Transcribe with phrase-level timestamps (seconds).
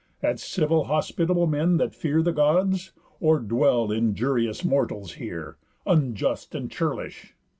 [0.23, 2.91] At civil hospitable men, that fear The Gods?
[3.19, 5.57] Or dwell injurious mortals here?
[5.85, 7.35] Unjust, and churlish?